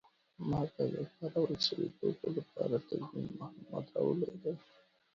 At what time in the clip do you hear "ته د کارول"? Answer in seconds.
0.73-1.55